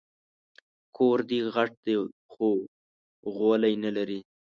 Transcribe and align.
کور 0.95 1.17
دي 1.29 1.39
غټ 1.55 1.71
دی 1.85 1.95
خو 2.31 2.47
غولی 3.37 3.73
نه 3.83 3.91
لري 3.97 4.19